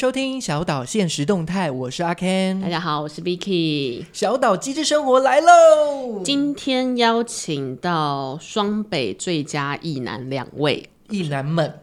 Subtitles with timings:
[0.00, 2.58] 收听小岛现实动态，我是阿 Ken。
[2.62, 4.06] 大家好，我是 Vicky。
[4.14, 6.22] 小岛机智生活来喽！
[6.24, 11.80] 今天邀请到双北最佳异男两位异男们，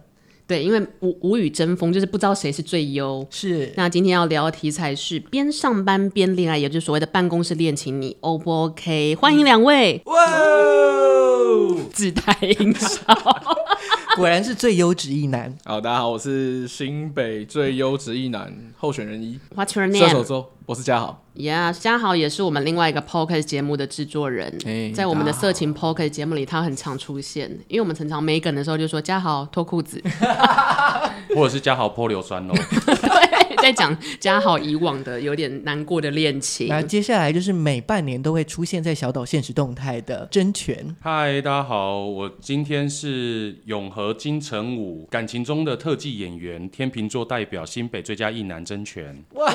[0.48, 3.24] 对，因为无无语争锋，就是不知道谁是最优。
[3.30, 3.72] 是。
[3.78, 9.14] 那今天要聊的题材是边上班边恋爱，也就是所谓的办公室恋情，你 O 不 OK？
[9.22, 10.02] 欢迎两位。
[10.06, 11.78] 哇哦！
[11.94, 12.98] 自带音效。
[14.18, 15.56] 果然是最优质一男。
[15.64, 19.40] 好，大家好，我是新北最优质一男候选人一。
[19.56, 20.00] What's your name？
[20.00, 21.22] 射手座，我是嘉豪。
[21.36, 24.52] Yeah，嘉豪也是我们另外一个 Podcast 节目的制作人。
[24.66, 30.02] Hey, 在我们的色情 Podcast 节目里，他很常出现，因为我们常常没梗的时候就说嘉豪脱裤子，
[31.36, 32.54] 或者是嘉豪泼硫酸哦。
[32.58, 33.27] 对，
[33.68, 36.70] 在讲嘉豪以往的有点难过的恋情。
[36.70, 40.96] 那接下来就是每半年都会出现在小岛现实动态的真权。
[41.02, 49.22] 嗨，大家好，我今天是永和金城武感情中的特技演员，天秤座代表新北最佳一男真权。
[49.34, 49.52] 哇！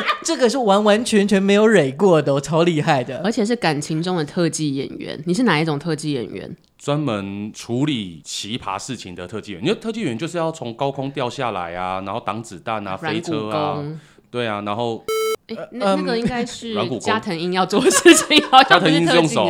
[0.00, 5.20] 欸、这个是完完全全没有蕊过的，我超厉害的，而且是感情中的特技演员。
[5.26, 6.56] 你是哪一种特技演员？
[6.78, 9.68] 专门处理奇葩事情的特技演员。
[9.68, 13.82] 因为特技演员就是要从高空掉下来啊，然后挡子弹啊，飞车啊，
[14.30, 15.04] 对啊，然后。
[15.54, 19.48] 欸、那那个应该是加藤鹰要做的事情，加藤鹰是用手。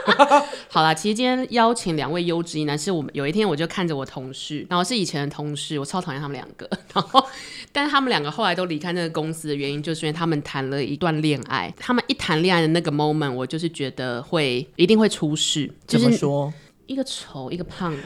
[0.68, 7.24] 好啦，其实今天邀请两位优质一男，是我们有一天我就看着我同事，然后是以前的同事，我超讨厌他们两个， 然后
[7.72, 11.72] 但是他们两个后来都离开那个公司的原因，就是因为他们谈了一段恋爱。
[11.78, 15.70] 他们一谈恋爱的那个 moment，我就是觉得会一定会出事。
[15.86, 16.52] 就是、怎么说？
[16.86, 17.94] 一个丑，一个胖。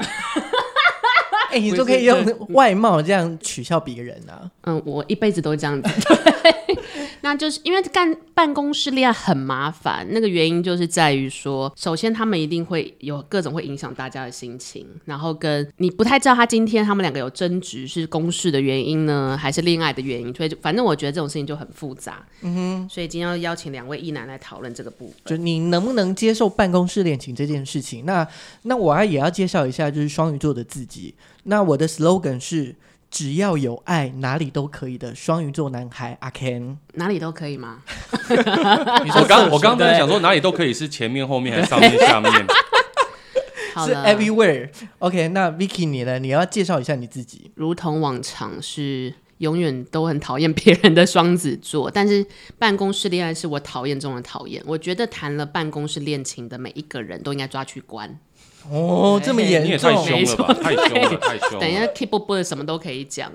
[1.50, 4.50] 哎、欸，你都可以用外貌这样取笑别人啊？
[4.64, 5.88] 嗯，我一辈子都这样子。
[6.00, 6.76] 对
[7.22, 22.24] 那就是因为干办公室恋爱很麻烦，那个原因就是在于说，首先他们一定会有各种会影响大家的心情，然后跟你不太知道他今天他们两个有争执是公事的原因呢，还是恋爱的原因，所以反正我觉得这种事情就很复杂。
[22.42, 28.04] 嗯哼，所以今天要邀请两位一男来讨论这个部分，就你能不能接受办公室恋情这件事情？
[28.04, 28.26] 那
[28.62, 31.14] 那我还也要介绍一下，就是双鱼座的自己。
[31.44, 32.74] 那我的 slogan 是。
[33.14, 37.80] 只要有爱，哪里都可以的双鱼座男孩阿 Ken，哪里都可以吗？
[38.28, 42.32] 我刚我刚刚在想说哪里都可以，是前面后面还是上面下面？
[43.86, 44.68] 是 everywhere。
[44.98, 46.18] OK，那 Vicky 你呢？
[46.18, 47.52] 你要介绍一下你自己。
[47.54, 52.26] 如同往常，是永远都很讨厌别人的双子座，但是
[52.58, 54.60] 办公室恋爱是我讨厌中的讨厌。
[54.66, 58.18] 我觉得谈了办公室恋情的每一个人都应该抓去关。
[58.70, 60.54] 哦，这么严重，你也太凶了吧？
[60.54, 61.60] 太凶了，太凶了。
[61.60, 63.30] 等一下，keep up 什么都可以讲。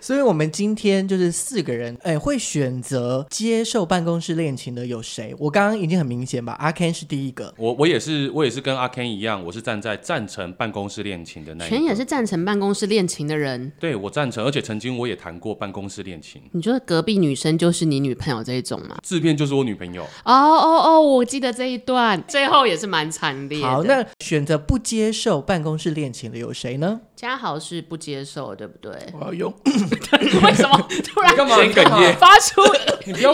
[0.00, 5.34] 所以，我们今天就是四个人，哎，会选择接受办公室恋情的有谁？
[5.38, 6.54] 我刚刚已经很明显吧？
[6.58, 7.52] 阿 Ken 是第一个。
[7.56, 11.76] 我我也是，我也是跟阿 Ken 一样，我是站在赞成办公室恋情的那一个。
[11.76, 13.72] 全也是赞成办公室恋情的人。
[13.80, 16.42] 对，我赞成，而且曾经我也谈过办公室恋情。
[16.52, 18.96] 你觉得隔壁女生就是你女朋友这一种吗？
[19.02, 20.02] 制片就是我女朋友。
[20.24, 23.66] 哦哦哦，我记得这一段，最后也是蛮惨烈的。
[23.66, 25.62] 好，那选择不接受办。
[25.64, 27.00] 公室恋情的有谁呢？
[27.16, 28.92] 嘉豪是不接受，对不对？
[29.18, 32.14] 我要用， 为什么突然干嘛哽咽？
[32.18, 32.60] 发出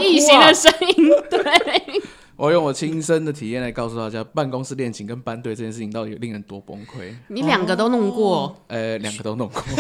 [0.01, 0.95] 异形的声音？
[1.29, 1.43] 对。
[2.41, 7.15] 我用我亲身的体验来告诉大家，办公室恋情跟班队这件事情到底令人多崩溃。
[7.29, 8.57] 你两个都弄过？
[8.69, 9.61] 呃，两个都弄过。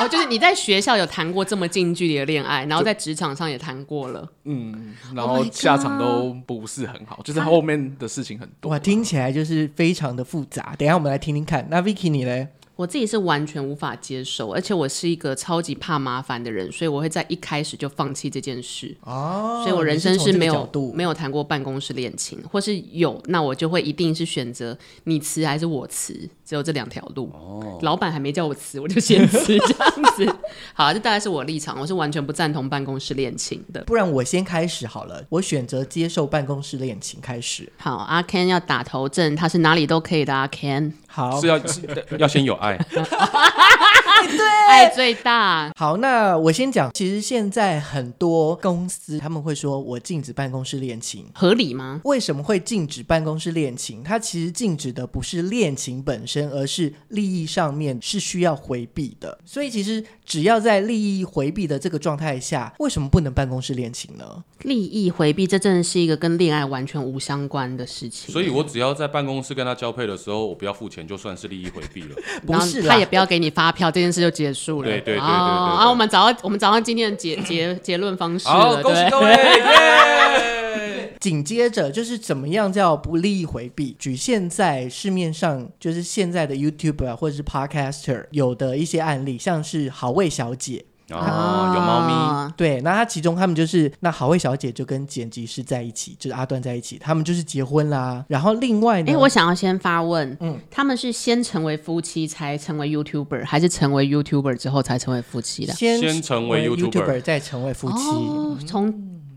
[0.00, 4.26] 哦，就是你在学校有谈过这么近距离的恋爱，然后在职场上也谈过了。
[4.44, 8.70] 嗯，然后下场都不是很好，就是后面的事情很多。
[8.70, 10.74] 哇，听起来就是非常的复杂。
[10.78, 11.68] 等一下我们来听听看。
[11.70, 12.48] 那 Vicky 你嘞？
[12.74, 18.96] 我自己是完全无法接受，而且我是一个超级怕麻烦的人，所以我会在一开始就放弃这件事。
[19.02, 27.30] 哦，所以我人生是没有没有谈过办公室恋情，或是有，那我就会一定是选择你辞还是我辞，只有这两条路。
[27.34, 30.36] 哦，老板还没叫我辞，我就先辞 这样子。
[30.72, 33.84] 好，这大概是我的立场，我是完全不赞同办公室恋情的。
[33.84, 37.70] 不然我先开始好了，我选择接受办公室恋情开始。
[37.76, 40.92] 好，阿 Ken 要打头阵，他是哪里都可以的阿 Ken。
[41.12, 41.60] 好，是要
[42.18, 43.02] 要先有爱， 对，
[44.66, 45.70] 爱最大。
[45.76, 52.00] 好，那我先讲，其实现在很多公司他们会说，我禁止办公室恋情，合理吗？
[52.04, 54.02] 为什么会禁止办公室恋情？
[54.02, 59.38] 它其实禁止的不是恋情本身，而是利益上面是需要回避的。
[59.44, 64.42] 所以其实只要在利益回避的这个状态下，为什么不能办公室恋情呢？
[64.60, 68.32] 利益回避，这真的是一个跟恋爱完全无相关的事情。
[68.32, 71.01] 所以我只要在办公室跟他交配的时候，我不要付钱。
[71.06, 72.16] 就算是利益回避了，
[72.46, 74.88] 不是他也不要给你发票，这件事就结束了。
[74.88, 75.20] 对对对对对。
[75.20, 78.54] 啊，我们找到我们找到今天的结结 结论方式了。
[78.54, 79.36] 好，恭喜各位！
[81.22, 83.94] 紧接着就是怎么样叫不利益回避？
[83.96, 90.84] 举现在市面上就是现在的 YouTuber 或者是 Podcaster 有的一些案例，像是好味小姐。
[91.10, 92.52] 哦，有猫咪。
[92.56, 98.24] 对，那他其中他们就是那好味小姐就跟剪辑师在一起，就是阿段在一起，他们就是结婚啦。
[98.28, 105.74] 然后另外呢，哎，我想要先发问，嗯，他们是先成为夫妻才成为 YouTuber，还是成为 YouTuber 之后才成为夫妻的？
[105.74, 107.96] 先先成为 YouTuber，再成为夫妻。
[108.08, 108.92] 哦，从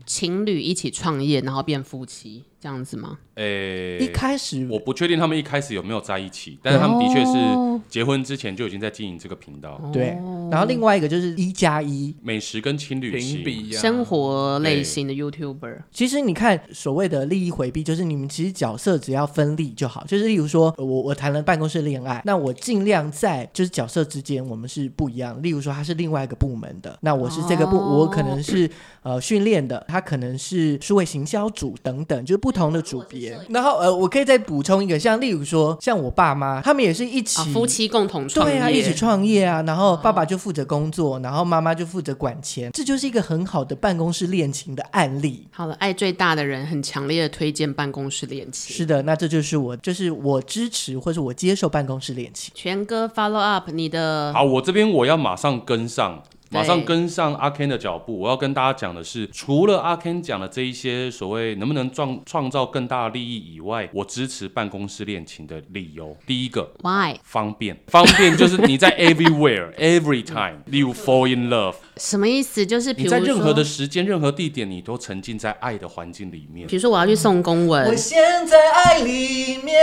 [0.06, 2.44] 情侣一起创业，然后变夫妻。
[2.60, 3.18] 这样子吗？
[3.34, 9.78] 诶、欸，一开始我不确定他们一开始有没有在一起，但是他们的确是结婚之前就已经在经营这个频道。
[9.82, 10.16] 哦、对，
[10.50, 15.82] 然后另外一个就是一加一美食跟情侣行比生活类型的 YouTuber。
[15.90, 20.02] 其实你看所谓的利益回避，就是你们其实角色只要分立就好。
[20.06, 25.42] 就是例如说我我谈了办公室恋爱，那我尽量在就是角色之间我们是不一样。
[25.42, 28.70] 例如说他是另外一个部门的，那我是这个部，哦、我可能是
[29.02, 32.56] 呃训练的，他可能是数位行销组等等，就是不。
[32.56, 45.46] 同的组别，然后呃，我可以再补充一个，像例如说，像我爸妈，他们也是一起、啊、夫妻共同创业，对啊，一起创业啊，然后爸爸就负责工作，然后妈妈就负责管钱，这就是一个很好的办公室恋情的案例。
[45.50, 48.74] 好了，爱最大的人很强烈的推荐办公室恋情。
[48.74, 52.50] 是的，那这就是我，就是我支持或者我接受办公室恋情。
[52.54, 56.22] 全哥 follow up 你的，好，我这边我要马上跟上。
[56.50, 67.16] 马上跟上阿 Ken 的脚步，我要跟大家讲的是，除了阿 Ken 讲的这一些所谓能不能创创造更大的利益以外，我支持办公室恋情的理由，第一个，Why？
[67.24, 72.64] 方便，方便就是你在 everywhere every time you fall in love，什么意思？
[72.64, 76.68] 就是你在任何的时间、任何地点，你都沉浸在爱的环境里面。
[76.68, 79.74] 比如说我要去送公文，我现在爱里面，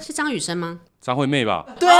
[0.00, 0.80] 是张雨生吗？
[1.00, 1.66] 张惠妹吧？
[1.80, 1.96] 对啊。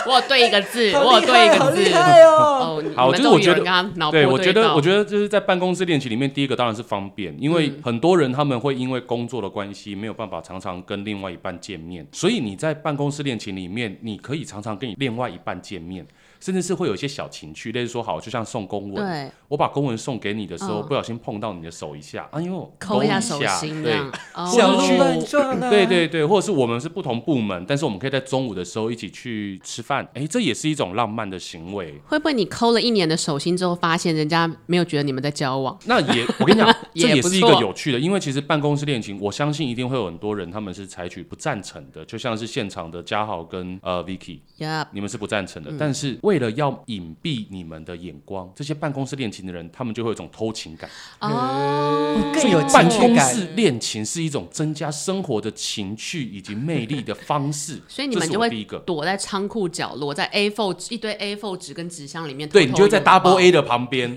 [0.08, 16.06] 我有对一个字，我有对一个字，哦，好，就是我觉得，对，我觉得，我觉得就是在办公室恋情里面，第一个当然是方便，因为很多人他们会因为工作的关系没有办法常常跟另外一半见面，所以你在办公室恋情里面，你可以常常跟你另外一半见面。
[16.40, 23.98] 甚至是会有一些小情趣，例如说，好，就像送公文，我把公文送给你的时候，哦、不小心碰到你的手一下，哎呦，抠一下手心，对，
[24.50, 25.20] 小鹿乱
[25.70, 32.00] 对对对，或者是我们是不同部门，但是我们可以在中午的时候一起去吃饭，哎，这也是一种浪漫的行为。
[32.06, 35.78] 会不会你抠了一年的手心之后，发现人家没有觉得你们在交往？
[35.84, 44.86] 那也，我跟你讲， 这也是一个有趣的，因为其实办公室恋情，我相信一定会有很多人他们是采取不赞成的，就像是现场的嘉豪跟呃 Vicky，Yep.
[44.92, 50.88] 你们是不赞成的，嗯、但是为了要隐蔽你们的眼光，这些办公室恋情的人，他们就会有一种偷情感。
[51.18, 58.48] 哦，更有办公室恋情是一种增加生活的情趣以及魅力的方式， 所以你们就会
[58.86, 64.16] 躲在仓库角落，在 A4 一堆 A4 纸跟纸箱里面，对，你就会在 Double A 的旁边。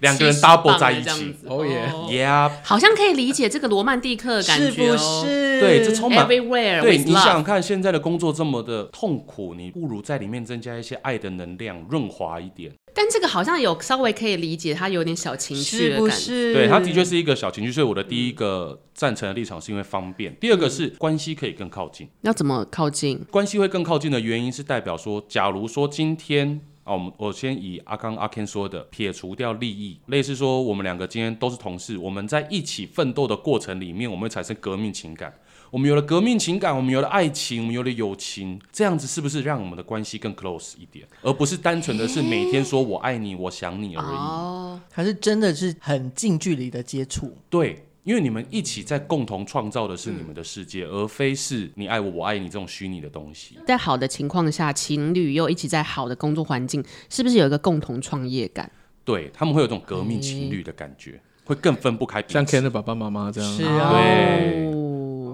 [0.00, 5.60] 两个人 double 在一起，哦耶，Yeah，好像可以理解这个罗曼蒂克的感觉，是不是？
[5.60, 6.80] 对，这充满 everywhere。
[6.80, 12.72] 对，你想想看，现在的工作这么的痛苦，你不如在里面增加一些爱的能量，润滑一点。
[12.94, 16.10] 但这个好像有稍微可以理解，他有点小情绪的感觉。
[16.10, 16.54] 是不是？
[16.54, 17.70] 对，他的确是一个小情绪。
[17.70, 22.08] 所以我的第一个赞成的立场是因为方便，第二个是关系可以更靠近。
[22.22, 23.24] 要怎么靠近？
[23.30, 26.60] 关系会更靠近的原因是代表说，假如说今天。
[26.88, 35.32] 哦，我们我先以阿刚阿 Ken 说的撇除掉利益，类似说我们两个今天都是同事，我们在一起奋斗的过程里面，我们会产生革命情感。
[35.70, 44.16] 我们有了革命情感，我们有了爱情，我们有了友情，这样子是不是让我们的关系更 close 一点，而不是单纯的是每天说我爱你，我想你而已。
[44.16, 47.36] 哦，还是真的是很近距离的接触。
[47.50, 47.84] 对。
[48.08, 53.58] 因为你们一起在共同创造的是你们的世界，嗯、而非是你爱我，我爱你这种虚拟的东西。
[53.66, 58.72] 在好的情况下，情侣又一起在好的工作环境，是不是有一个共同创业感？
[59.04, 62.24] 对，他们会有一种革命情侣的感觉，欸、会更分不开。
[62.28, 63.52] 像 Ken 的爸爸妈妈这样。
[63.54, 63.90] 是啊。
[63.92, 64.64] 对。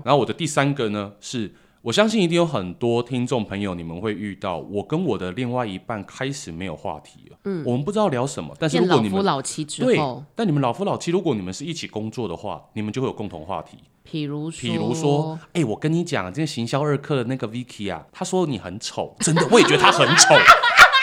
[0.05, 1.53] 然后我的第三个呢是。
[1.85, 7.37] 我相信一定有很多听众朋友，你们会遇到我跟我的另外一半开始没有话题了。
[7.45, 8.57] 嗯，我们不知道聊什么。
[8.59, 13.77] 但是如果你们老夫老妻之后，对，但你们老夫老妻，如果你们是一起工作的话，你们就会有共同话题。
[14.03, 20.35] 比如说，比如说，哎、欸，我跟你讲，今天行销二课的那个 Vicky 啊，他说你很丑，真的，我也觉得他很丑。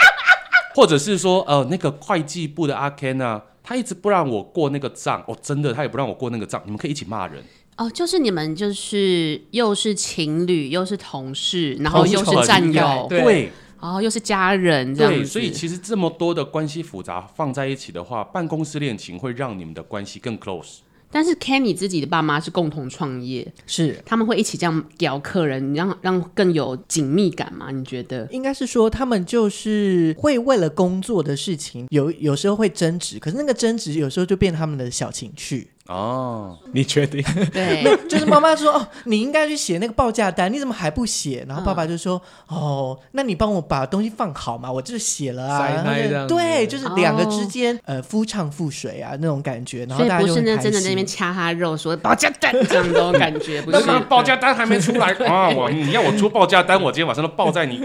[0.73, 6.59] 或者是说，呃，那个会计部的阿 Ken 啊，他一直不让我过那个账，哦，真的，他也不让我过那个账。
[6.65, 7.43] 你们可以一起骂人。
[7.81, 15.17] 哦，就是你们就是又是情侣，又是同事，然后又是战友，对，然后又是家人，这样子。
[15.17, 20.81] 对，所以其实这么多的关系复杂放在一起的话，办公室恋情会让你们的关系更 close。
[21.13, 27.71] 但是 Kenny 自己的爸妈是共同创业，是他们会一起这样聊客人，让让更有紧密感吗？
[27.71, 28.27] 你觉得？
[28.31, 35.71] 应该是说他们就是会为了工作的事情有有时候会争执，可是那个争执有时候就变他们的小情趣。
[35.91, 37.21] 哦，你确定？
[37.51, 41.45] 对，就是妈妈说哦，你应该去写那个报价单，你怎么还不写？
[41.47, 45.83] 然后爸爸就说、嗯、哦，那你帮我把东西放好嘛，我就是写了啊。
[46.27, 49.85] 对，就是两个之间、哦、呃夫唱妇随啊那种感觉。
[49.85, 55.49] 然后大家就不是真的在那边掐他肉说报价单这种感觉，不是报价单还没出来 啊？
[55.49, 57.81] 我你要我出报价单，我今天晚上都报在你。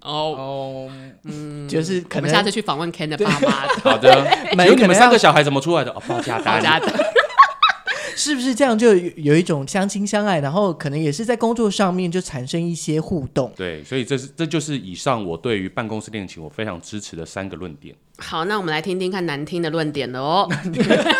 [0.00, 0.90] 哦哦，
[1.24, 3.50] 嗯，就是可能下次去访问 Ken 的爸妈。
[3.82, 4.24] 好的，
[4.66, 5.90] 有你们三个小孩怎么出来的？
[5.90, 6.94] 哦，报价单，报价单，
[8.18, 13.52] 是不是这样就有一种相亲相爱，然后可能也是在工作上面就产生一些互动？
[13.56, 17.94] 对，所以这是这就是以上我对于办公室恋情我非常支持的三个论点。
[18.18, 20.48] 好，那我们来听听看难听的论点了哦。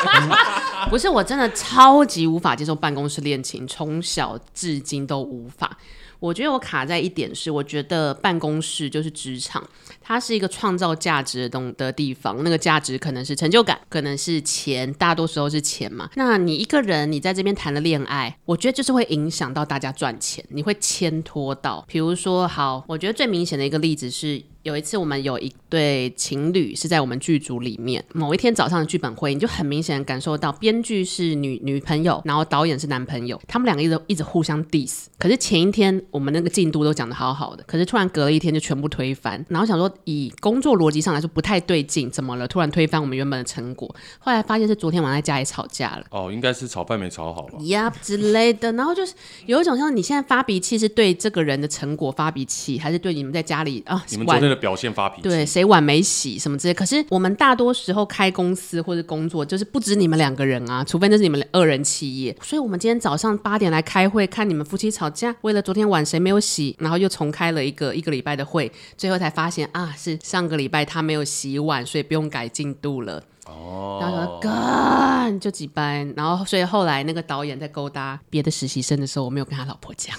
[0.90, 5.78] 不是，我真的超级无法接受办公室恋情，从小至今都无法。
[6.18, 9.62] 我觉得我卡在一点是，我觉得办公室就是职场，
[10.08, 12.42] 它是一个创造价值的东的地方。
[12.42, 16.08] 那个价值可能是成就感，可能是钱，大多时候是钱嘛。
[16.14, 21.84] 那你一个人你在这边谈了恋爱，我觉得就是会影响到大家赚钱，你会牵拖到。
[21.86, 24.42] 比如说，好，我觉得最明显的一个例子是。
[24.64, 28.04] 有一次，我们有一对情侣是在我们剧组里面。
[28.12, 35.06] 某一天早上的剧本会，你就很明显感受到，编剧是女女朋友，然后导演是男朋友，他们两个一直一直互相 diss。
[35.18, 39.44] 可是前一天我们那个进度都讲的好好的，可是突然隔了一天就全部推翻。
[39.48, 42.46] 然后想说，以工作逻辑上来说不太对劲，怎么了？
[42.46, 43.94] 突然推翻我们原本的成果。
[44.18, 46.04] 后来发现是昨天晚上在家里吵架了。
[46.10, 47.58] 哦，应该是炒饭没炒好吧？
[47.62, 48.72] 呀、yep, 之类的。
[48.72, 49.14] 然后就是
[49.46, 54.04] 有一种像你现在发脾气是对这个人的成果发脾气，还是对你们在家里啊？
[54.10, 55.28] 你们昨天的表现发脾气？
[55.28, 56.74] 对，谁碗没洗什么之类。
[56.74, 62.36] 可是我们大多时候开公司或者工作，就是不止你们两个人啊，除非那是你们二人企业。
[62.42, 73.22] 所以，我们今天早上八点来开会，看你们夫妻吵架，为了昨天碗谁没有洗，然后又重开了一个一个礼拜的会，最后才发现啊，是上个礼拜他没有洗碗，所以不用改进度了。
[73.46, 80.14] 哦，然后说干就几班，然后所以后来那个导演在勾搭别的实习生的时候，我没有跟他老婆讲。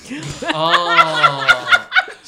[0.52, 1.46] 哦。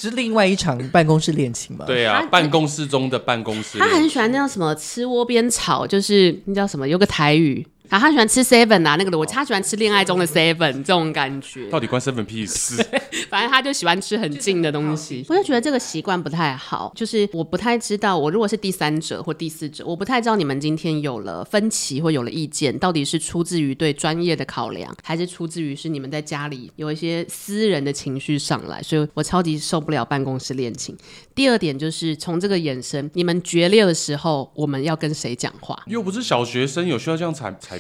[0.10, 1.86] 是另外一场办公室恋情吗？
[1.86, 3.78] 对啊，办公室中的办公室。
[3.78, 6.88] 他很喜欢那样什么吃窝边草，就是那叫什么？
[6.88, 7.66] 有个台语。
[7.92, 11.68] 啊，他喜欢吃 seven 啊，那个的我，他喜欢吃恋爱中的 seven 这种感觉。
[11.68, 12.78] 到底关 seven 屁事？
[13.30, 15.26] 反正他就喜欢吃很近的东西。
[15.28, 28.82] 我就觉得这个习惯不太好，就是我不太知道，我如果是第三者或第四者，我不太知道你们今天有了分歧或有了意见，到底是出自于对专业的考量，还是出自于是你们在家里有一些私人的情绪上来。
[28.82, 30.98] 所以我超级受不了办公室恋情。
[31.36, 35.78] 第二点就是从这个眼神，你们决裂的时候，我们要跟谁讲话？
[35.88, 37.78] 又不是小学生，有需要这样踩踩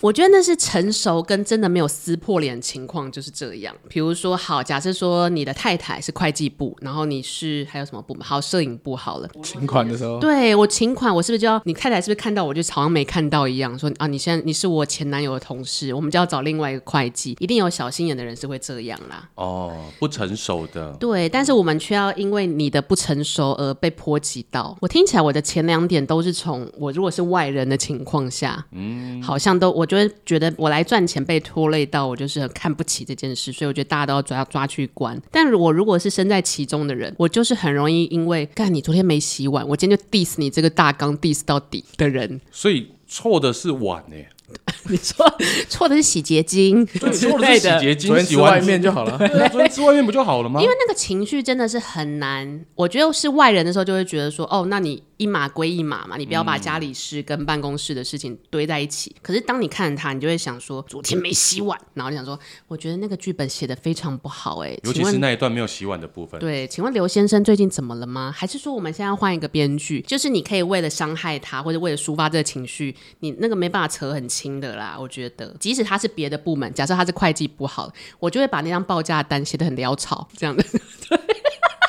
[0.00, 3.74] 我觉得那是成熟跟真的没有撕破脸的情况就是这样。
[3.88, 8.22] 比如说，好，假设说你的太太是会计部，然后你是还有什么部门？
[8.22, 9.28] 好，摄影部好了。
[9.42, 13.78] 请款的时候，对我请款，我是不是就要你太太是不是看到我就好像没看到一样？
[13.78, 19.28] 说啊，你现在你是我前男友的同事，我们就要找另外一个会计，一定有小心眼的人是会这样啦。
[19.34, 20.92] 哦，不成熟的。
[21.00, 24.76] 对，但是我们却要因为你的不成熟而被波及到。
[24.80, 29.60] 我听起来我的前两点都是从我如果是外人的情况下，嗯，好像。
[29.60, 35.20] 都，我就会觉得我来赚钱被拖累到，我就是很看不起这件事，所以我觉得大家都要抓要抓去关。
[35.30, 42.40] 但我如果是身在其中的人，我就是很容易因为干你昨天没洗碗，我今天就 diss 你这个大纲 diss 到底的人。
[42.50, 44.28] 所以错的是碗呢、欸？
[44.88, 45.26] 你错
[45.68, 50.60] 错的是洗洁精，对，错的是洗洁精，洗外面就好了，对， 吃外面不就好了吗？
[50.60, 55.02] 因为那个情绪真的是很难，我觉得是外人的时候就会觉得说，哦，那你。
[55.20, 59.14] 一码归一码嘛，你不要把家里事跟办公室的事情堆在一起。
[59.14, 66.40] 嗯、可是当你看着他，你就会想说，昨天没洗碗，然后你想说，我觉得那个剧本写的非常不好，哎，尤其是那一段没有洗碗的部分。
[66.40, 68.32] 对，请问刘先生最近怎么了吗？
[68.34, 70.00] 还是说我们现在要换一个编剧？
[70.08, 74.96] 就是你可以为了伤害他，或者为了抒发这个情绪，你那个没办法扯很清轻的啦。
[74.98, 80.64] 我觉得，即使他是别的部门，假设他是会计不好，我就会把那张报价单写得很潦草，这样的。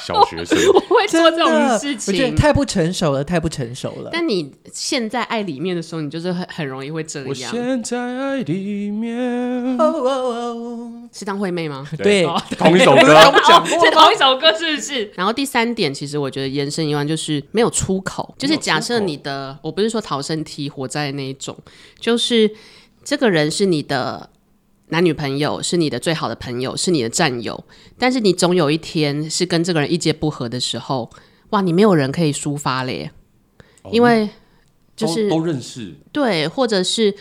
[0.06, 4.10] 小学生， 我会做这种事情，我觉得太不成熟了，太不成熟了。
[4.12, 7.30] 但你现在爱里面的时候，你就是很很容易会这样。
[7.30, 11.88] 我现在爱里面，哦哦哦，是当惠妹吗？
[11.98, 12.26] 对，
[12.58, 13.16] 同一首歌，
[13.66, 15.12] 是同一首歌，是不是？
[15.16, 21.56] 然后第三点，其实我觉得延伸一万就是没有出口，就是假设你的，我不是说逃生梯活在那一种，
[22.00, 22.50] 就是
[23.04, 24.30] 这个人是你的。
[24.92, 27.64] 男女朋友是你的最好的朋友，是你的战友，
[27.98, 31.10] 但是你总有一天是跟这个人意见不合的时候，
[31.52, 33.10] 哇，你没有人可以抒发嘞，
[33.84, 34.30] 哦、因为
[34.94, 37.16] 就是都，都认识，对，或者是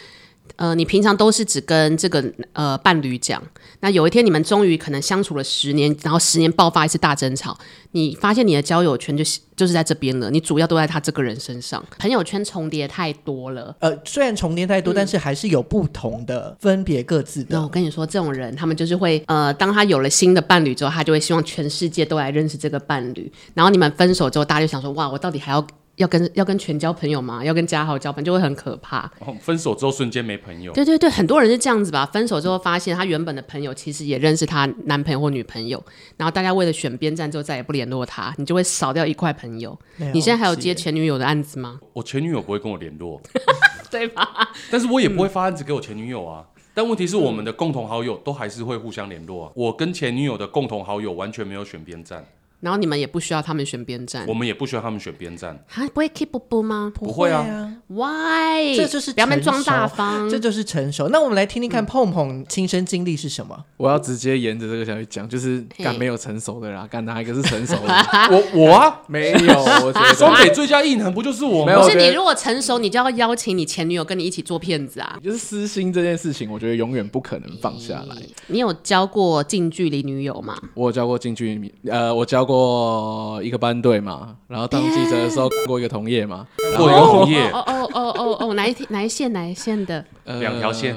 [0.56, 3.42] 呃，你平常都是只跟这个呃伴侣讲，
[3.80, 7.58] 那有一天你们终于可能相处了十年，然后十年爆发一次大争吵，
[7.92, 13.74] 你发现你的交友圈就是就是在这边了，你主要都在他这个人身上，朋友圈重叠太多了。
[13.80, 17.56] 呃，虽然重叠太多，嗯、但是还是有不同的分别各自的。
[17.56, 25.66] 那我跟你说，这种人他们就是会呃，当他有了新的伴侣之后，他就会希望全世界都来认识这个伴侣，然后你们分手之后，大家就想说，哇，我到底还要？
[26.00, 27.44] 要跟要跟全交朋友吗？
[27.44, 29.00] 要跟嘉豪交朋友就会很可怕。
[29.18, 30.72] 哦，分手之后瞬间没朋友。
[30.72, 32.06] 对对对，很多人是这样子吧。
[32.06, 35.82] 分手之后发现他原本的朋友其实也认识他男朋友或女朋友，
[36.16, 39.78] 然后大家为了选边站之后再也不联络他，你就会少掉一块朋友。
[40.14, 41.78] 你现在还有接前女友的案子吗？
[41.92, 43.20] 我前女友不会跟我联络，
[43.90, 44.48] 对吧？
[44.70, 46.46] 但是我也不会发案子给我前女友啊。
[46.56, 49.52] 嗯、但问题是我们的共同好友都还是会互相联络啊。
[49.54, 52.24] 我跟前女友的共同好友完全没有选边站。
[52.60, 56.92] 然后你们也不需要他们选边站，我们也不需要他们选边站，啊，不会 keep 不不吗？
[56.94, 58.76] 不会啊，Why？
[58.76, 61.08] 这就是表面装大方，这就是成熟。
[61.08, 63.64] 那我们来听听看碰碰亲身经历是什么？
[63.76, 67.94] 我要直接沿着这个下去讲，就是干没有成熟的啦， 干哪一个是成熟的？
[68.30, 71.80] 我我啊，没有，我觉得双北最佳异能不就是我吗？
[71.82, 75.18] 不是你如果成熟，你就要邀请你前女友跟你一起做骗子啊！
[75.22, 78.16] 就是私心这件事情，我觉得永远不可能放下来。
[78.48, 80.60] 你有交过近距离女友吗？
[80.74, 83.20] 我有交过近距离，呃，我交过。
[83.42, 90.04] 一个班队嘛，然后当记者的时候过一个同业嘛，过一个同业，哦哦哦哦哦，哪一哪一线哪一线的？
[90.38, 90.94] 两条线，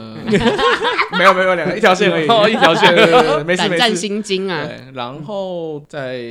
[1.18, 3.70] 没有没有两个一条线而已，哦一条线，没事没事。
[3.70, 4.68] 胆战心惊啊！
[4.94, 6.22] 然后在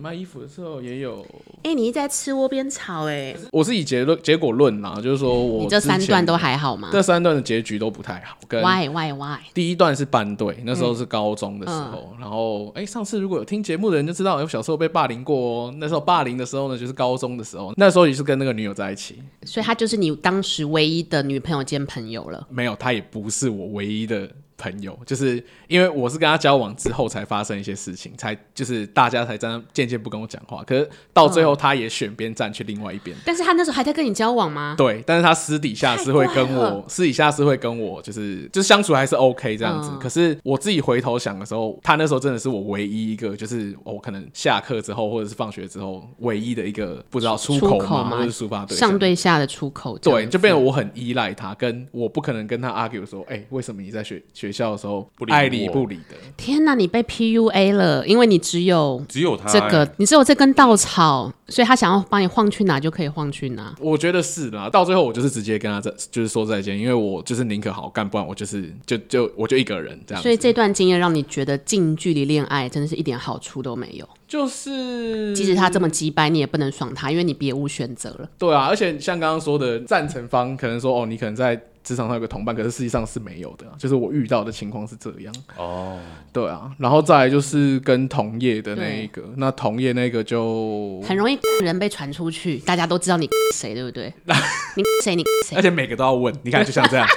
[0.00, 1.24] 卖衣服的时候也有。
[1.62, 3.34] 哎，你一直在吃窝边草哎！
[3.50, 6.90] 我是以结论结果论啦，就是说我你这三段都还好吗？
[6.92, 8.36] 这三段的结局都不太好。
[8.50, 9.38] Why why why？
[9.54, 15.74] 第一段是班队，那时候是高中的时候，然后哎，上次如果有听节目的人就知道，我小时候被霸凌过哦。
[15.78, 22.43] 那时候霸凌的时候呢，就是高中的时候，那时候也是跟那个女友在一起，所以她就是你当时唯一的女朋友兼朋友了。
[22.48, 24.30] 没有，他也不是我唯一的。
[24.56, 30.62] 朋友，就是因为我是跟他交往之后才发生一些事情，才就是大家才这样渐渐不跟我讲话。
[30.64, 33.16] 可是到最后，他也选边站去另外一边。
[33.24, 34.74] 但是他那时候还在跟你交往吗？
[34.76, 39.90] 对，但是他私底下是会跟我，私底下是会跟我，就是就是相处还是 OK 这样子。
[39.92, 49.98] 嗯、可是我自己回头想的时候，他那时候真的是我唯一一个，就是我可能下课之后或者是放学之后唯一的一个不知道出口嘛，或者是抒发对象上对下的出口。
[49.98, 56.16] 对，就变得我很依赖他，跟我不可能跟他 argue 说，哎、欸，为什么你在学学校的时候不理爱理不理的？
[56.36, 63.74] 天哪，你被 PUA 了，因为你只有只有他这个，欸、你只有这根稻草，所以他想要把你晃去哪就可以晃去哪。
[63.80, 70.22] 我觉得是啦，到最后我就是直接跟他再就是说再见，因为我就是宁可好干，不然我就是就就我就一个人这样。
[70.22, 74.06] 所以这段经验让你觉得近距离恋爱真的是一点好处都没有。
[74.28, 78.28] 就是即使他这么击败，你也不能爽他，因为你别无选择了。
[78.36, 81.58] 对啊，而且像刚刚说的，赞成方可能说哦，你可能在。
[81.84, 85.34] 职场上有个同伴，可是实际上是没有的，就是我遇到的情况是这样。
[85.56, 85.98] 哦，
[86.32, 94.12] 对啊，然后再来就是跟同业的那一个，那同业那个就很容易人被传出去，大家都知道你谁，对不对？
[94.76, 95.14] 你谁？
[95.14, 95.54] 你谁？
[95.56, 97.06] 而且每个都要问，你看就像这样。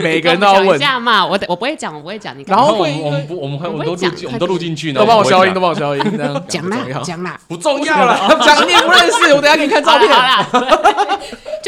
[0.00, 2.38] 每个人都要问一下嘛，我我不会讲，我不会讲。
[2.38, 6.02] 你然后我们我们不我们还我们都录我们都录进去呢，都帮我消音，都帮我消音。
[6.16, 10.08] 这样讲啦讲啦，不重要了，讲你也不认识，我等下给你看照片。
[10.08, 11.18] 好啦，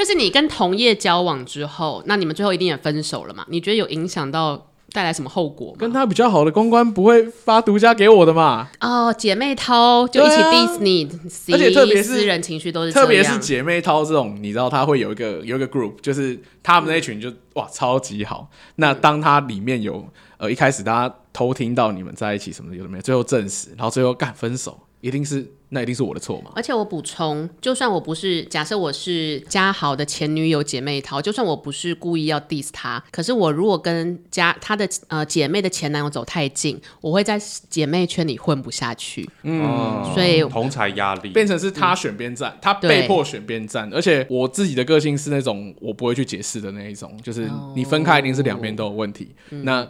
[0.01, 3.45] 就是你跟同业交往之后，那你们最后一定也分手了嘛？
[3.49, 4.69] 你觉得有影响到？
[4.93, 5.73] 带来什么后果？
[5.79, 8.69] 跟他比较好的公关不会发独家给我的嘛？
[8.81, 11.09] 哦，姐妹淘就一起 diss 你，
[11.53, 18.51] 而且特别是私人情绪都是，特别是姐妹淘这种，你知道他会有一个有一个 group，就是他们那一群就哇超级好。
[18.77, 20.05] 那当他里面有
[20.39, 23.03] 呃一开始大家偷听到你们在一起什么的有的没有？
[23.03, 25.53] 最后证实，然后最后干分手，一定是。
[25.71, 26.51] 那一定是我的错嘛？
[26.55, 39.29] 而且我补充，就算我不是假设我是嘉豪的前女友姐妹淘，就算我不是故意要 diss 他，可是我如果跟嘉他的呃姐妹的前男友走太近，我会在姐妹圈里混不下去。
[39.43, 43.89] 嗯，所以同才压力变成是他选边站，嗯、他被迫选边站。
[43.95, 49.29] 而且我自己的个性是那种我不会去解释的那一种，就是你分开一定是两边都有问题。
[49.51, 49.87] 哦、那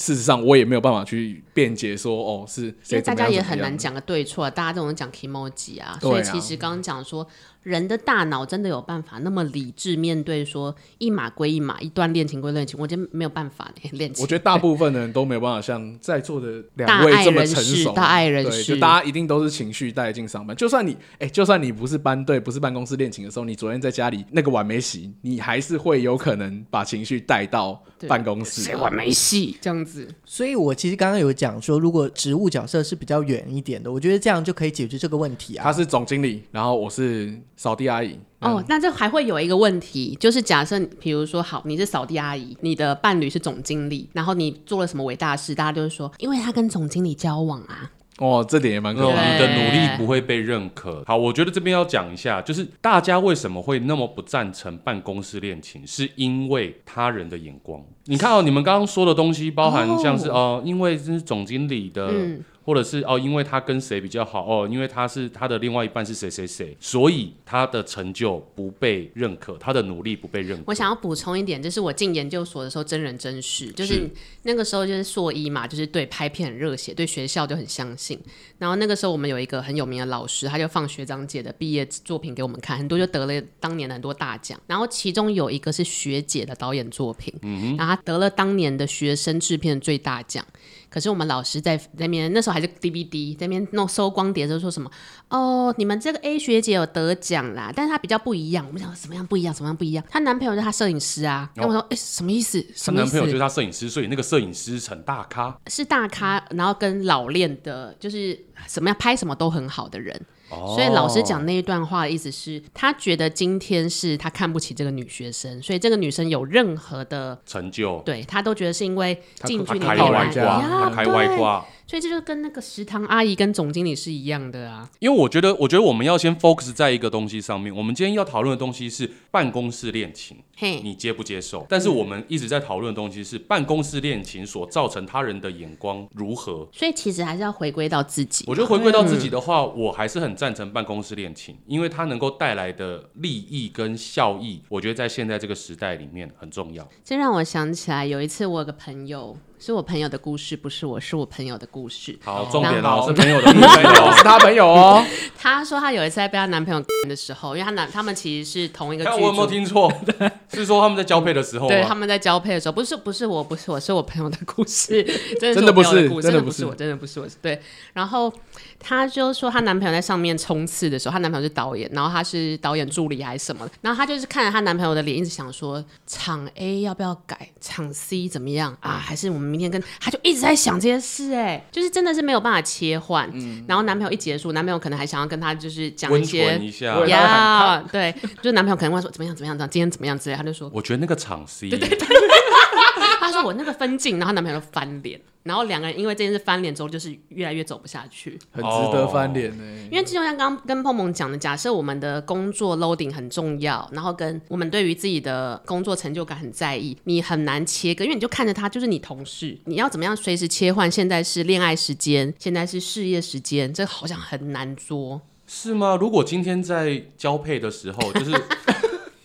[0.00, 7.26] 事实上，我也没有办法去辩解说，哦，是因为大家也很难讲个对错，大家这种讲 kimoji 啊，所以其实刚刚讲说。
[7.62, 14.22] 人的大脑真的有办法那么理智面对说一码归一码，一段恋情归恋情，我觉得没有办法的 恋情。
[14.22, 20.56] 我觉得大部分的人都没有办法像在座的两位这么成熟，大爱人士，就大家一定都是情绪带进上班。
[20.56, 28.62] 就算你哎、欸，就算你不是班队，不是办公室恋情的时候，你昨天在家里那个碗没洗，你还是会有可能把情绪带到办公室。
[28.62, 30.08] 谁碗没洗这样子？
[30.24, 35.62] 所以我其实刚刚有讲说，如果职务角色是比较远一点的，我觉得这样就可以解决这个问题啊。
[35.62, 37.38] 他是总经理，然后我是。
[37.60, 38.18] 扫地阿姨。
[38.38, 47.90] 哦，嗯、那这还会有一个问题，就是假设，比如说，好，你是扫地阿姨，你的伴侣是总经理，然后你做了什么伟大事，大家就会说，因为他跟总经理交往啊。
[48.16, 49.32] 哦，这点也蛮可怕的。
[49.32, 51.04] 你的努力不会被认可。
[51.06, 57.82] 好，我觉得这边要讲一下，就是大家为什么会那么不赞成办公室恋情，是因为他人的眼光。
[58.06, 62.08] 你看哦，你们刚刚说的东西，包含像是哦、呃，因为这是总经理的。
[62.10, 70.64] 嗯或者是哦，因为他跟谁比较好哦，因为他是他的另外一半是谁谁谁，所以他的成就不被认可，他的努力不被认可。
[70.66, 74.08] 我想要补充一点，就是我进研究所的时候，真人真事，就是
[74.42, 78.18] 那个时候就是硕一嘛，就是对拍片很热血，对学校就很相信。
[78.58, 84.60] 然后那个时候我们有一个很有名的老师，他就放学长姐的毕业作品给我们看，很多就得了当年的很多大奖。
[84.66, 90.44] 然后其中有一个是学姐的导演作品，嗯，然后他得了当年的学生制片最大奖。
[90.88, 94.90] 可是我们老师在那边，那时候还是 DVD，在那边弄收光碟的时候说什么？
[95.28, 98.66] 哦，你们这个 A 学姐有得奖啦，但是她比较不一样。
[98.66, 99.54] 我们想什么样不一样？
[99.54, 100.04] 什么样不一样？
[100.10, 101.50] 她男朋友是她摄影师啊。
[101.54, 102.60] 然后我说，哎、哦，什么意思？
[102.74, 103.00] 什么？
[103.00, 110.20] 男朋友就是她摄影师，所以那个摄影师很大咖，是大咖，然后跟老练的，就是什么样拍什么都很好的人。
[110.50, 121.64] 所以老师讲那一段话的意思是，他觉得今天是他看不起这个女学生，所以这个女生有任何的成就，对他都觉得是因为近距离开外挂，开外挂。
[121.90, 124.88] 所以这就跟那个食堂阿姨跟总经理是一样的啊。
[125.00, 127.74] 因为我觉得，我觉得我们要先 focus 在一个东西上面。
[127.74, 131.66] 我们今天要讨论的东西是办公室恋情，嘿，你接不接受？
[131.68, 136.68] 但是我们一直在讨论的东西是办公室恋情所造成他人的眼光如何。
[136.72, 138.44] 所以其实还是要回归到自己。
[138.46, 146.88] 我觉得回归到自己的话，嗯、我还是很赞成办公室恋情，因为它能够带来的利益跟效益，我觉得在现在这个时代里面很重要。
[147.04, 149.36] 这让我想起来，有一次我有个朋友。
[149.62, 152.18] 是我朋友的故事，不是我，是我朋友的故事。
[152.24, 153.78] 好，重点哦，是朋友的故事，
[154.16, 155.04] 是他朋友哦。
[155.36, 159.16] 他说他有一次在被他男朋友 的时候，因为他男他们其实是同一个剧组。
[159.18, 159.92] 我有没有听错？
[160.52, 161.68] 是说他们在交配的时候？
[161.68, 165.02] 对，他们在交配的时候，不是不是我，不是我， 是我朋友的故事，
[165.40, 167.26] 真的不是，真的不是我，真的不是我。
[167.40, 167.60] 对，
[167.92, 168.32] 然后
[168.78, 173.68] 她就说她男朋友在上面冲刺的时候，她男朋友是导演，然后她是导演助理还是什么？
[173.80, 178.92] 然后她就是看着她男朋友的脸，一直想说场 A 要不要改，场 C 怎么样啊？
[178.92, 183.30] 还是我们明天跟她就一直在想这些事，哎，就是真的是没有办法切换。
[183.32, 186.58] 嗯，然后男朋友一结束，男朋友可能还想要跟她就是讲一些
[187.06, 191.98] 呀，对，就是男朋友可能会说怎么样怎么样，这样今天怎么样之类，他就说我觉得那个场 C，对对对，
[193.20, 195.20] 他说我那个分镜，然后男朋友就翻脸。
[195.42, 199.64] 然后两个人因为这件事翻脸之后，就是越来越走不下去，很值得翻脸呢。
[199.90, 210.90] 因为就像刚刚跟碰碰讲的，假设我们的工作 loading 很重要，然后跟我们对于自己的工作成就感很在意，你很难切割，因为你就看着他就是你同事，你要怎么样随时切换？
[210.90, 215.96] 现在是恋爱时间，现在是事业时间，这好像很难做，是吗？
[215.98, 218.32] 如果今天在交配的时候，就是。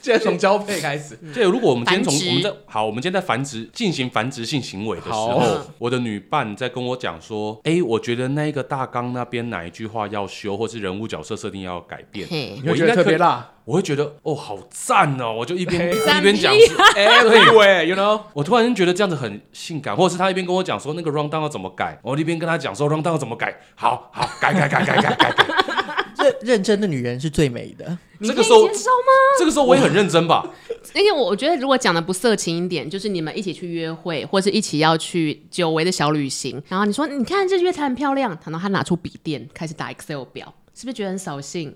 [0.05, 5.41] 现在从交配开始， 对，如果我们今天从我们在好，我们今天在繁殖进行繁殖性行为的时候，
[5.79, 12.27] 我的女伴在跟我讲说，哎，我觉得那个大纲那边哪一句话要修，或是人物角色设定要改变，
[12.67, 16.53] 我觉得特别辣，我会觉得哦，好赞哦，我就一边一边讲，
[16.95, 25.74] 哎，对，you know，我突然间觉得这样子很性感，或者是他一边跟我讲说那个 rundown 要怎么改，我一边跟他讲说 rundown 要怎么改，好好改改改改改改改。
[26.41, 27.97] 认真的女人是最美的。
[28.19, 28.71] 你可以接受吗？
[29.37, 30.49] 这个时候我也很认真吧。
[30.95, 41.75] 因为我觉得，如果讲的不色情一点，就是你们一起去约会，或是一起要去久违的小旅行，然后你说，你看这月台很漂亮，然后他拿出笔电开始打 Excel 表，是不是觉得很扫兴？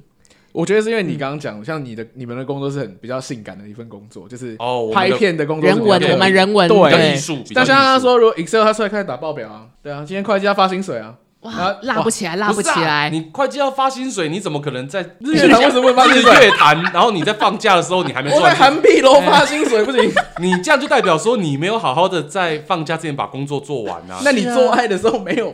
[0.53, 7.38] 我觉得是因为你刚刚讲，像你的你们的工作是很比较性感的一份工作，就是哦，拍片的工作，人文，我们人文，对，艺术。
[7.53, 11.15] 但像他说，如果 Excel 他出来开始打报表啊，对啊，今天会计要发薪水啊。
[11.41, 13.10] 哇，拉不起来，拉不起来！
[13.10, 15.62] 你会计要发薪水，你怎么可能在日月潭？
[15.62, 16.34] 为什么会发薪水？
[16.34, 18.41] 日月潭，然后你在放假的时候，你还没赚。
[18.41, 24.19] 我在涵碧楼发薪水不行， 你这样就代表说你没有好好的在放假之前把工作做完啊。
[24.25, 25.49] 那你做爱的时候没有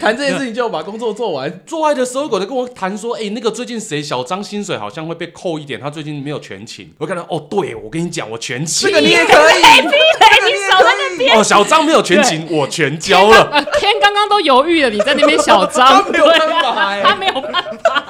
[0.00, 1.60] 谈这件事情，就把工作做完？
[1.66, 6.90] 做爱的时候，有人跟我谈说，哎，那个最近谁小张薪水好像会被扣一点，他最近没有全勤。
[6.96, 8.88] 我看到，哦，对，我跟你讲，我全勤。
[8.88, 11.36] 这个你也 可以，你少在那边。
[11.36, 13.62] 哦，小张没有全勤，我全交了。
[13.78, 16.10] 天刚刚都犹豫了，你在那边小张。
[16.10, 18.04] 没有办法、欸，他没有办法。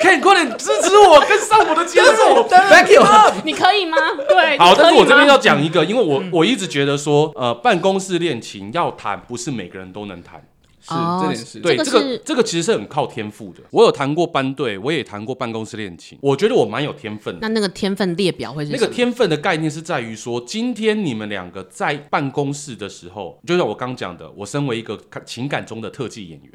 [0.00, 2.42] 可以快点支持我，跟上我的节奏。
[2.48, 3.02] Thank you，
[3.44, 3.96] 你可以吗？
[4.28, 4.74] 对，好。
[4.74, 10.42] 但是我这边要讲一个，因为我我一直觉得说，呃，办公室恋情要谈，不是每个人都能谈。
[10.86, 13.60] 是这点是对这个这个其实是很靠天赋的。
[13.70, 17.40] 我有谈过班队，我也谈过办公室恋情，我觉得我蛮有天分的。
[17.42, 26.52] 那那个天分列表会是那个天分的概念是在于说，今天你们两个在办公室的时候，就像我刚讲的，我身为一个情感中的特技演员，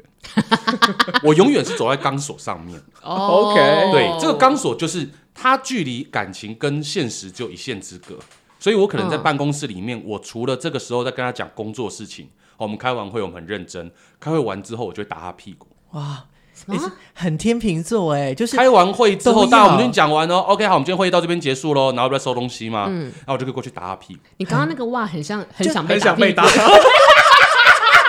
[1.22, 2.80] 我永远是走在钢索上面。
[3.02, 8.18] OK，对，这个钢索就是它距离感情跟现实就一线之隔。
[8.58, 13.90] 所以，我可能在办公室里面，嗯、我除了这个时候在跟他讲工作事情，我们开完会，我们很认真。
[14.20, 15.66] 开会完之后，我就会打他屁股。
[15.92, 16.24] 哇，
[16.66, 24.20] 你是很天秤座哎，就是开完会之后，大家我们今天讲完哦，OK，好，我们今天会议到这边结束喽，然后不要收东西嘛，嗯，然后我就可以过去打他屁股。
[24.36, 26.44] 你刚刚那个哇，很像，很想被打，被打。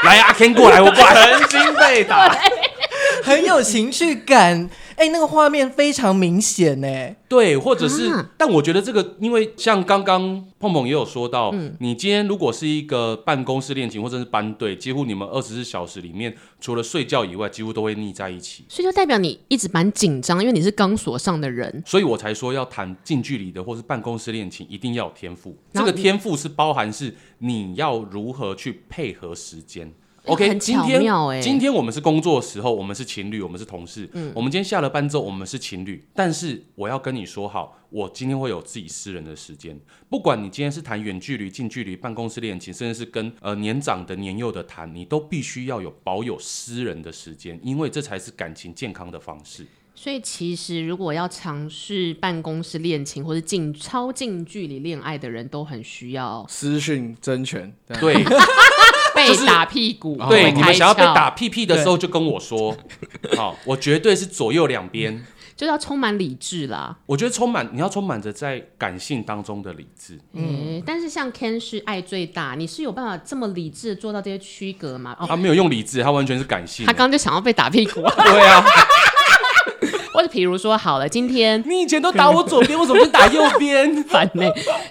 [0.04, 2.30] 来，阿 Ken 过来，我过来， 曾经被打，
[3.24, 4.70] 很有情绪感。
[4.96, 6.88] 哎，那个画面非常明显呢。
[7.28, 18.66] 对，或者是，啊、但我觉得这个，因为像刚刚碰碰也有说到，嗯、你今天如果是一个办公室恋情或者是班队，几乎你们二十四小时里面，除了睡觉以外，几乎都会腻在一起。
[18.70, 21.84] 所以就代表你一直蛮紧张，因为你是钢索上的人。
[21.86, 25.58] 所以我才说要谈近距离的或是办公室恋情，一定要有天赋。
[25.74, 29.92] 这个天赋是包含是你要如何去配合时间。
[30.26, 34.10] OK，很巧妙欸，今天今天我们是工作的时候，我们是情侣，我们是同事。
[34.14, 36.08] 嗯，我们今天下了班之后，我们是情侣。
[36.14, 39.78] 但是我要跟你说好，我今天会有自己私人的时间。
[40.10, 49.66] 不管你今天是谈远距离、近距离、办公室恋情，甚至是跟呃年长的、年幼的谈，你都必须要有保有私人的时间，因为这才是感情健康的方式。
[49.94, 57.76] 所以，其实如果要尝试办公室恋情或者近超近距离恋爱的人，都很需要私讯争权。
[58.00, 58.24] 对。
[59.28, 62.76] 被打屁股，就是、对，你们想要被打屁屁的时候就跟我说，
[63.36, 66.98] 好，我绝对是左右两边， 就是要充满理智啦。
[67.06, 70.20] 我觉得充满，你要充满着在感性当中的理智。
[70.34, 75.16] 嗯，但是像 Ken 是爱最大，你是有办法这么理智做到这些区隔吗？
[75.28, 76.86] 他没有用理智，他完全是感性。
[76.86, 78.64] 他刚刚就想要被打屁股，对啊。
[80.14, 83.92] 或者比如说好了，今天你以前都打我左边，为什么就打右边？
[84.04, 84.44] 烦呢？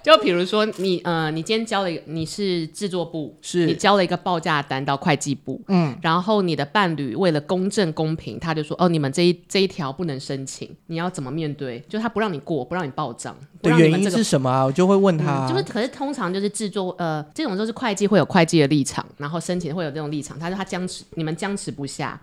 [0.03, 11.79] 就比如说你呃，你今天交了一个，你是制作部，是你交了一个报价单到会计部，嗯，然后你的伴侣为了公正公平，他就说哦，你们这一这一条不能申请，你要怎么面对？
[11.89, 14.65] 就他不让你过，不让你报账，的、这个、原因是什么啊？
[14.65, 22.21] 我就会问他、啊嗯，就是可是通常就是制作呃，这种就是会计会有会计的立场，然后申请会有这种立场，他说他僵持，你们僵持不下。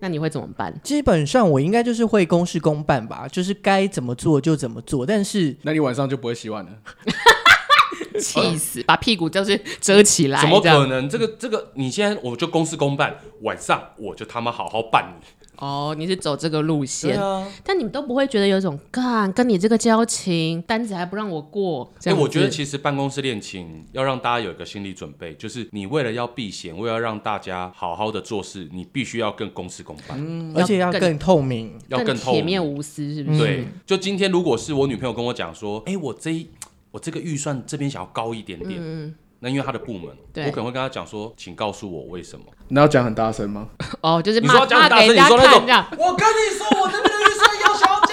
[0.00, 0.74] 那你会怎么办？
[0.82, 5.06] 基本上我应该就是会公事公办吧，就是该怎么做就怎么做。
[5.06, 6.70] 但是，那你晚上就不会洗碗了？
[8.20, 8.82] 气死！
[8.88, 10.40] 把屁股就是遮起来？
[10.40, 11.08] 怎么可能？
[11.08, 15.39] 这个这个，你现在我就公事公办，晚上我就他妈好好办你。
[15.60, 21.92] 哦，你是走这个路线，啊、但你们都不会觉得有一种干跟你这个交情，单子还不让我过？
[22.04, 33.38] 哎、欸，我觉得其实办公室恋情要让大家有一个心理准备，就是你为了要避嫌，为了让大家好好的做事，你必须要更公事公办，嗯，而且要更透明，要更透明，铁面无私，是不是？
[33.38, 36.48] 对，就今天如果是我女朋友跟我讲说，哎、欸，我这一
[36.90, 38.80] 我这个预算这边想要高一点点。
[38.82, 42.44] 嗯那因为他的部门，对我可能会跟他讲说，请告诉我为什么。
[42.68, 43.68] 你要讲很大声吗？
[44.02, 45.62] 哦，就是你说讲很大声，你说那种。
[45.98, 48.09] 我跟你说，我这边的预算要求要加大一点，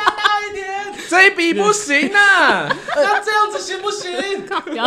[1.09, 2.67] 这一笔不行啊！
[2.95, 4.13] 那这样子行不行？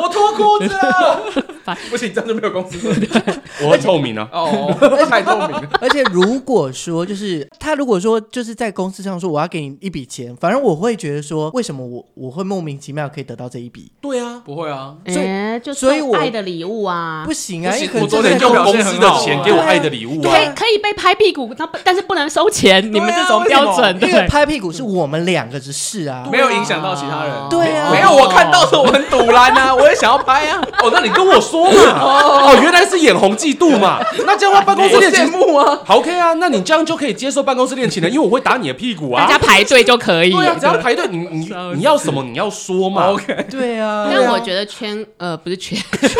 [0.02, 1.22] 我脱裤子了，
[1.90, 2.78] 不行，这样就没有公司。
[3.62, 4.74] 我很透明啊，哦，
[5.08, 5.62] 太透明了。
[5.80, 13.92] 而且如果说，就是他如果说就是在公司上说我要给你一笔钱，反正我会觉得说，为什么我我会莫名其妙可以得到这一笔？
[14.00, 16.30] 对啊，不会啊，所以就所以我爱。
[16.30, 17.74] 的礼物啊，不行啊！
[18.00, 22.80] 我昨天用公司的钱给我爱的礼物啊，可以可以被拍屁股，但但是不能收钱。
[22.80, 27.32] 你们这种标准，因为拍屁股是我们两个之事啊，没有影响到其他人。
[27.48, 30.60] 对啊，没有我看到时候我很堵然啊，我也想要拍啊。
[30.82, 32.00] 哦，那你跟我说嘛。
[32.00, 33.98] 哦，原来是眼红嫉妒嘛。
[34.26, 36.32] 那这样的话办公室恋情目啊，好 OK 啊。
[36.34, 39.24] 那你这样就可以接受办公室恋情了，因为我会打你的屁股啊。
[39.24, 40.30] 大家排队就可以。
[40.30, 43.10] 对啊， 只要排队，你你你要什么你要说嘛。
[43.10, 44.08] OK，对啊。
[44.10, 46.10] 但我觉得圈呃不是圈圈。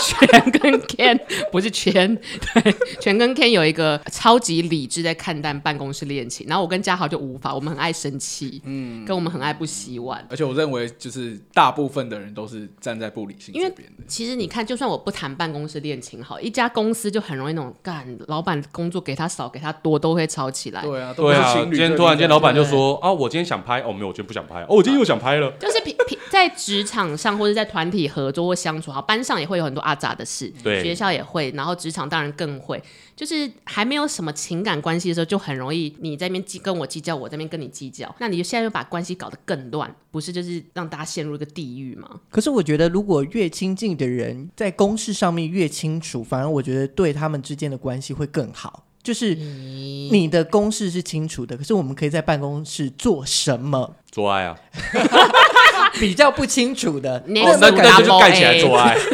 [0.00, 1.18] 全跟 Ken
[1.50, 2.16] 不是圈，
[2.54, 32.82] 对，全跟 Ken 有一个超级理智在看待办公室恋情，然后我跟嘉豪就无法，我们很爱生气，嗯，跟我们很爱不洗碗，而且我认为就是大部分的人都是站在不理性这边的，因为其实你看，就算我不谈办公室恋情，好，一家公司就很容易那种干，老板工作给他少给他多都会吵起来，对啊，对啊，今天突然间老板就说啊，我今天想拍，哦，没有，我今天不想拍，哦，我今天又想拍了，就是平平在职场上或者在团体合作或相处好，班上也会有很多阿杂的事，对，学校也会，然后职场当然更会。
[33.16, 42.08] 就是还没有什么情感关系的时候，就很容易你在那边计跟我计较，我在那边跟你计较，那你就现在又把关系搞得更乱，不是就是让大家陷入一个地狱吗？
[42.30, 48.84] 可是我觉得，如果越亲近的人在公事上面越清楚，反而我觉得对他们之间的关系会更好。
[49.02, 53.94] 就是你的公事是清楚的，可是我们可以在办公室做什么？
[54.10, 54.58] 做爱啊？
[56.00, 58.96] 比较不清楚的， 那那那就盖起来做爱。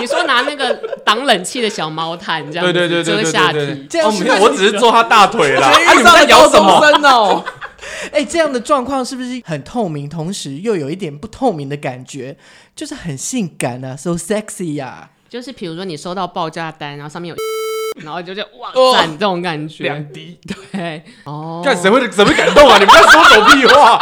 [0.00, 5.68] 你说拿那个挡冷气的小毛毯这样子遮下体，这样子我只是坐他大腿啦。
[5.68, 6.80] 啊，你们在摇什么？
[7.08, 7.44] 哦，
[8.12, 12.36] 哎，这样的状况是不是很透明，同时又有一点不透明的感觉，
[12.74, 15.10] 就是很性感啊，so sexy 呀。
[15.28, 20.38] 就是比如说你收到报价单，然后上面有，然后就就哇赞这种感觉，两滴，
[20.72, 22.78] 对，哦，干谁会怎么感动啊？
[22.78, 24.00] 你们在说什么屁话？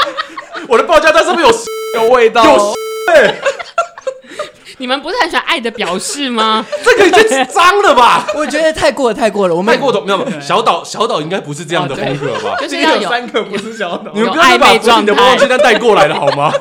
[0.68, 1.52] 我的报价单上面有
[2.02, 2.74] 有味道，有。
[4.85, 6.62] 你们不是很喜欢爱的表示吗？
[6.85, 8.27] 这个已经脏了吧？
[8.37, 9.55] 我觉得太过了，太过了。
[9.55, 10.23] 我们太过头，没有。
[10.42, 12.55] 小岛小岛应该不是这样的风格吧？
[12.61, 16.53] 就是要有三个不是小岛，你们不要把你的报价单带过来了好吗？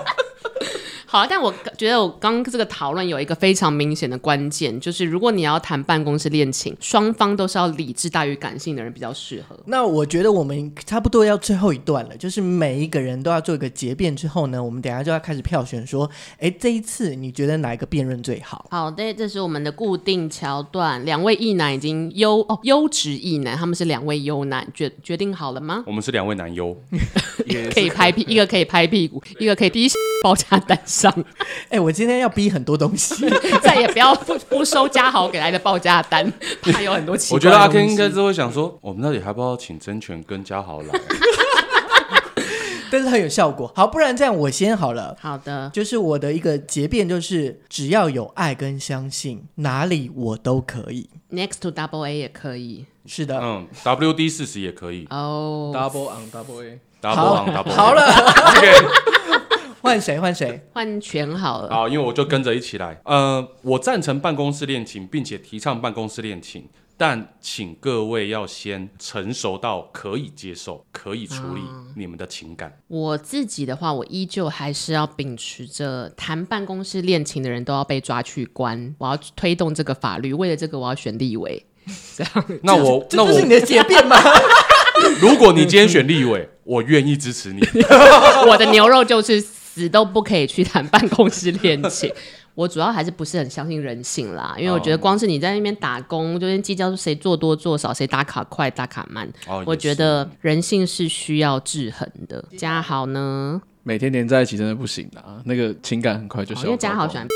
[1.14, 9.56] 好，但我觉得我刚刚这个讨论有一个非常明显的关键，就是如果你要谈办公室恋情，双方都是要理智大于感性的人比较适合。
[9.68, 18.66] 那我觉得我们差不多要最后一段了，就是每一个人都要做一个结辩之后呢，我们等下就要开始票选，说，哎，这一次你觉得哪一个辩论最好？
[18.72, 25.84] 好的，这是我们的固定桥段，两位异男已经优哦优质异男，他们是两位优男，决决定好了吗？
[25.86, 26.76] 我们是两位男优，
[27.72, 29.88] 可以拍屁，一个可以拍屁股，一个可以滴
[30.24, 31.14] 报价单上。
[31.68, 33.28] 哎、欸，我今天要逼很多东西，
[33.62, 37.36] 再也不要不不收嘉豪给来的报价单，他有很多奇怪。
[37.36, 40.88] 我觉得阿 Ken 应该是会想说，我们那里还不知道请真权跟嘉豪来，
[42.90, 43.70] 但是很有效果。
[43.76, 45.16] 好，不然这样我先好了。
[45.20, 51.10] 好的，就是我的一个结辩，就是只要有爱跟相信，哪里我都可以。
[51.32, 52.86] Next to double A 也可以。
[53.06, 55.06] 是的，嗯，WD 四十也可以。
[55.10, 57.76] 哦、oh.，Double on double A，Double on double A。
[57.76, 58.02] 好了。
[58.04, 59.43] Okay.
[59.84, 60.18] 换谁？
[60.18, 60.62] 换谁？
[60.72, 61.70] 换全好了。
[61.70, 63.02] 好，因为我就跟着一起来。
[63.04, 71.62] 呃，我赞成办公室恋情，并且提倡办公室恋情，但请各位要先成熟到可以接受、可以处理
[71.98, 72.70] 你们的情感。
[72.70, 78.96] 嗯、我自己的话，我依旧还是要秉持着谈办公室恋情的人都要被抓去关。
[78.98, 81.62] 我要推动这个法律，为了这个，我要选立委。
[82.16, 84.16] 这样，那我那我这是你的结辩吗？
[85.20, 87.60] 如果你今天选立委，我愿意支持你。
[88.48, 89.44] 我的牛肉就是。
[89.74, 92.12] 死都不可以去谈办公室恋情，
[92.54, 102.44] 我主要还是不是很相信人性啦，因为我觉得光是你在那边打工，就跟计较谁做多做少，谁打卡快打卡慢，哦、我觉得人性是需要制衡的。
[102.56, 103.60] 嘉豪呢？
[103.82, 106.66] 每天黏在一起真的不行啊，那个情感很快就消。
[106.66, 107.28] 因为嘉豪喜欢，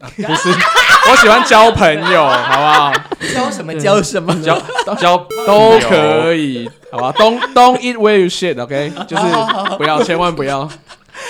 [0.00, 0.48] 不是，
[1.10, 2.92] 我喜欢交朋友，好不好？
[3.34, 4.58] 交什么交什么交
[4.98, 9.06] 交都可以，好吧？Don't don't eat where you shit，OK？、Okay?
[9.06, 10.68] 就是不要，千万不要。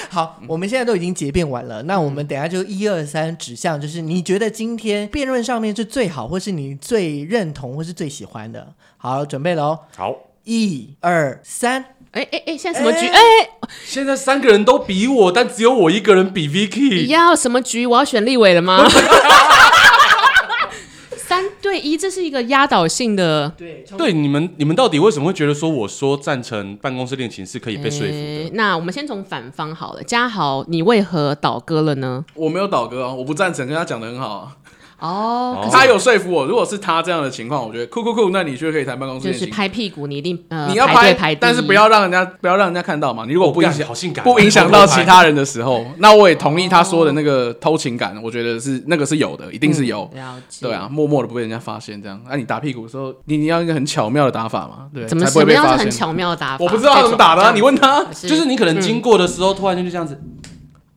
[0.10, 8.74] 好，我们现在都已经结辩完了，那我们等下就一二三指向，就是你觉得今天辩论上面是最好，或是你最认同，或是最喜欢的。
[8.96, 9.78] 好，准备喽。
[9.96, 10.14] 好，
[10.44, 13.06] 一二三，哎哎哎，现在什么局？
[13.06, 13.20] 哎，
[13.84, 17.06] 现在三个人都比我，但只有我一个人比 Vicky。
[17.06, 17.86] 要什么局？
[17.86, 18.86] 我要选立委了吗？
[21.66, 23.52] 三对一，这是一个压倒性的。
[23.56, 28.12] 对，对，你们你们到底为什么会觉得说我说赞成办公室恋情是可以被说服的？
[28.12, 32.24] 欸、那我们先从反方好了，嘉豪，你为何倒戈了呢？
[32.34, 34.56] 我没有倒戈啊，我不赞成，跟他讲的很好啊。
[34.98, 36.46] 哦，他有说服我。
[36.46, 39.30] 如果是他这样的情况，我觉得酷酷酷，那你就可以谈办公室。
[39.30, 43.24] 就是拍屁股，你一定呃，你要拍，排但是不要让人家不要让人家看到嘛。
[43.26, 50.10] 你如果不影响，好性感，不影响到其他人的时候，那我也同意他说的那个偷情感，我觉得是那个是有的，一定是有。
[50.14, 50.66] 了解。
[50.66, 52.18] 对啊，默默的不被人家发现这样。
[52.28, 54.88] 那你打屁股的时候，你你要一个很巧妙的打法嘛？
[54.94, 56.64] 对，怎么什么样是很巧妙的打法？
[56.64, 58.02] 我不知道他怎么打的，你问他。
[58.12, 60.18] 就是你可能经过的时候，突然间就这样子。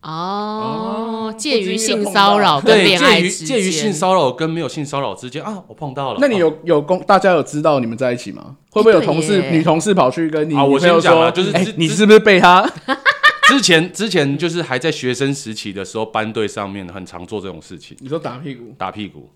[0.02, 6.20] 哦，介于性骚扰跟恋爱之间，介于性骚扰跟没有性骚扰之间啊，我碰到了。
[6.22, 8.56] 那你有有公大家有知道你们在一起吗？
[8.72, 10.56] 会不会有同事女同事跑去跟你？
[10.56, 12.66] 啊，我先讲啊，就是你是不是被他？
[13.50, 17.98] 之前之前就是还在学生时期的时候，班队上面很常做这种事情。
[18.00, 18.74] 你说打屁股？
[18.78, 19.30] 打屁股。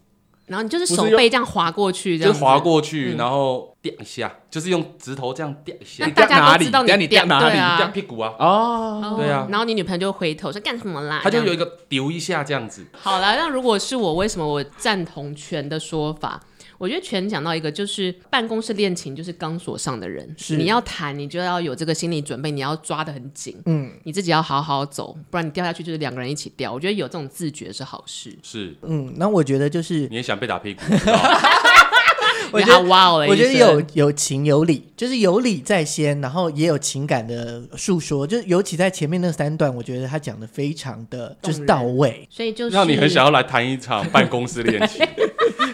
[0.46, 6.06] 然后你就是手背这样划过去，就划过去，然后掉一下，就是用指头这样掉一下。
[6.06, 7.56] 那大家都知道你掉哪里？
[7.78, 8.34] 掉屁股啊！
[8.38, 9.48] 哦，对啊。
[9.50, 11.22] 然后你女朋友就回头说干什么啦？
[11.24, 12.86] 他就有一个丢一下这样子。
[12.92, 16.42] 好了，那如果是我，为什么我赞同权的说法？
[16.84, 20.58] 我觉得全讲到一个，就是办公室恋情，就是钢索上的人，是。
[20.58, 26.74] 你要谈，你就要有这个心理准备，你要抓得很紧，嗯，你自己要好好走，不然你掉下去就是两个人一起掉。
[26.74, 28.38] 我觉得有这种自觉是好事。
[28.44, 30.82] 是，嗯，那我觉得就是 你也想被打屁股。
[32.52, 45.04] 我觉得哇哦，我觉得有有情有理，就是有理在先，然后也有情感的诉说，就是尤其在前面那三段，我觉得他讲的非常的就是到位，所以就是让你很想要来谈一场办公室恋情，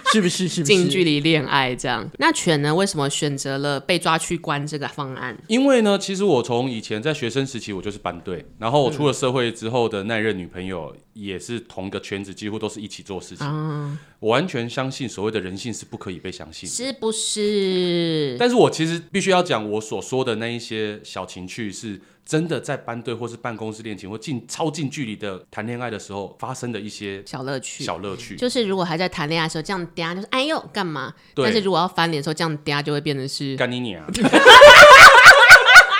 [0.14, 0.48] 是不是？
[0.48, 2.10] 是不是近距离恋爱这样？
[2.18, 2.74] 那犬呢？
[2.74, 5.38] 为什么选择了被抓去关这个方案？
[5.48, 13.46] 因为呢，其实我从以前在学生时期，我就是班队，然后我出了社会之后的那任女朋友也是同个圈子，几乎都是一起做事情。
[13.48, 18.36] 嗯我完全相信所谓的人性是不可以被相信，是不是？
[18.40, 27.84] 但是我其实必须要讲，我所说的那一些小情趣，是真的在班队或是办公室恋情或近超近距离的谈恋爱的时候发生的一些小乐趣。
[27.84, 31.14] 小乐趣就是如果还在谈恋爱的时候这样嗲，就是哎呦干嘛？
[31.36, 34.04] 但是如果要翻脸的时候这样嗲，就会变成是干你娘。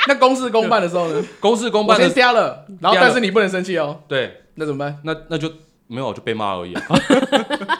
[0.08, 1.24] 那公事公办的时候呢？
[1.40, 4.02] 公事公办的先嗲了，然后但是你不能生气哦。
[4.08, 5.00] 对，那怎么办？
[5.04, 5.52] 那那就
[5.86, 6.74] 没有，就被骂而已。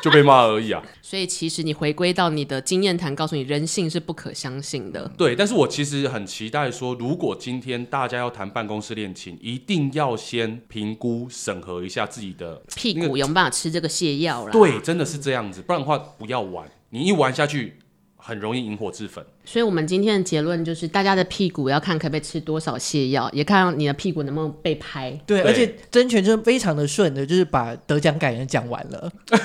[0.02, 0.82] 就被骂而已啊！
[1.02, 5.10] 所以其实你回归到你的经验谈，告诉你人性是不可相信的。
[5.16, 14.52] 对，但是我其实很期待说，如果今天大家要谈办公室恋情，一定要先评估审核一下自己的屁股有没有办法吃这个泻药啦。
[14.52, 17.79] 对，真的是这样子，不然的话不要玩，你一玩下去
[18.22, 19.24] 很容易引火自焚。
[19.44, 25.10] 所以我们今天的结论就是，大家的屁股要看可不可以吃多少泻药，也看你的屁股能不能被拍。
[25.26, 29.10] 对，对而且真全就非常的顺的，就是把得奖感言讲完了。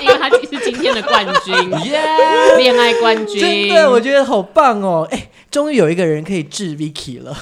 [0.00, 1.54] 因为他是今天的冠军，
[1.84, 2.02] 耶，
[2.58, 5.06] 恋爱冠军，真的，我觉得好棒哦！
[5.10, 7.34] 哎，终于有一个人可以治 Vicky 了，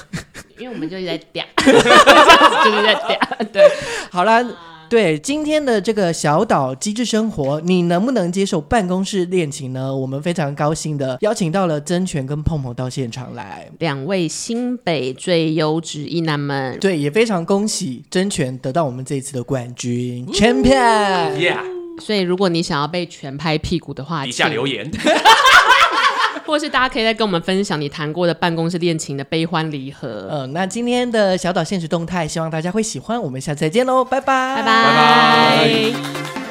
[0.57, 3.69] 因为我们就一直在嗲， 就是在嗲，对，
[4.11, 4.45] 好啦。
[4.89, 9.95] 对今天的这个小岛机智生活，你能不能接受办公室恋情呢？
[9.95, 16.77] 我们非常高兴的邀请到了曾权跟碰碰到现场来，两位新北最优质一男们。
[16.79, 21.33] 对，也非常恭喜曾权得到我们这一次的冠军 Champion。
[21.37, 21.59] Yeah，
[21.99, 24.91] 所以如果你想要被全拍屁股的话，底下留言。
[26.45, 30.27] 或是大家可以再跟我们分享你谈过的办公室恋情的悲欢离合。
[30.31, 33.21] 嗯，那今天的小岛现实动态，希望大家会喜欢。
[33.21, 36.42] 我们下次再见喽，拜拜，拜拜。